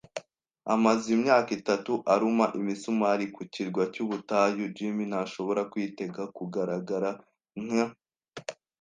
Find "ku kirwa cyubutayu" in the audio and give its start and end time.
3.35-4.61